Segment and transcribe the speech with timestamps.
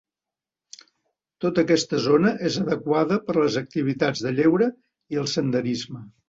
[1.43, 4.71] Tota aquesta zona és adequada per a les activitats de lleure
[5.17, 6.05] i el senderisme.